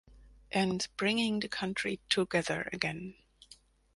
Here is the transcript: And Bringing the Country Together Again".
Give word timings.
And 0.51 0.87
Bringing 0.97 1.41
the 1.41 1.47
Country 1.47 1.99
Together 2.09 2.67
Again". 2.73 3.13